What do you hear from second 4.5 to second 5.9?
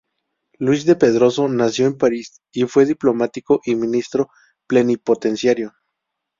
plenipotenciario.